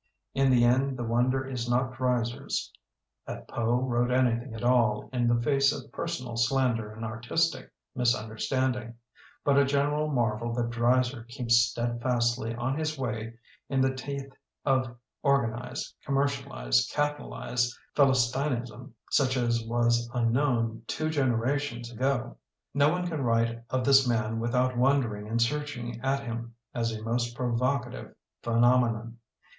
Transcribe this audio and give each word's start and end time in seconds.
In 0.33 0.49
the 0.49 0.63
end 0.65 0.97
the 0.97 1.03
wonder 1.03 1.45
is 1.45 1.69
not 1.69 1.93
Dreiser's— 1.93 2.71
^that 3.27 3.47
Poe 3.47 3.81
wrote 3.81 4.09
anything 4.09 4.55
at 4.55 4.63
all 4.63 5.07
in 5.13 5.27
the 5.27 5.39
face 5.39 5.71
of 5.71 5.91
personal 5.91 6.35
slander 6.37 6.91
and 6.91 7.05
artistic 7.05 7.71
misunderstanding— 7.95 8.95
but 9.45 9.59
a 9.59 9.63
general 9.63 10.07
marvel 10.07 10.53
that 10.55 10.71
Dreiser 10.71 11.21
keeps 11.25 11.57
steadfastly 11.57 12.55
on 12.55 12.79
his 12.79 12.97
way 12.97 13.35
in 13.69 13.79
the 13.79 13.93
teeth 13.93 14.33
of 14.65 14.95
organized, 15.21 15.93
commercialized, 16.03 16.91
capitalized 16.91 17.71
Philistin 17.95 18.63
ism 18.63 18.95
such 19.11 19.37
as 19.37 19.63
was 19.63 20.09
unknown 20.15 20.81
two 20.87 21.11
genera 21.11 21.59
tions 21.59 21.91
ago. 21.91 22.37
No 22.73 22.89
one 22.89 23.05
can 23.07 23.21
write 23.21 23.61
of 23.69 23.85
this 23.85 24.07
man 24.07 24.39
with 24.39 24.55
out 24.55 24.75
wondering 24.75 25.27
and 25.27 25.39
searching 25.39 26.01
at 26.01 26.23
him 26.23 26.55
as 26.73 26.91
a 26.91 27.03
most 27.03 27.35
provocative 27.35 28.15
phenomenon. 28.41 29.19